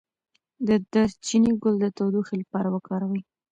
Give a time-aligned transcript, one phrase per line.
[0.67, 3.21] د دارچینی ګل د تودوخې لپاره وکاروئ